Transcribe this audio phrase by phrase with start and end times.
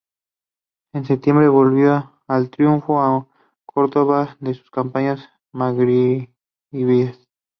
[0.93, 3.27] En septiembre, volvió en triunfo a
[3.67, 7.27] Córdoba de sus campañas magrebíes.